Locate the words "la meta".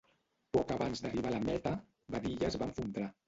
1.35-1.75